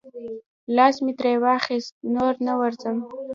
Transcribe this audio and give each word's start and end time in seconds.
لاس 0.75 0.95
مې 1.05 1.13
ترې 1.19 1.33
واخیست، 1.43 1.93
نور 2.13 2.33
نه 2.47 2.53
ورځم. 2.59 2.97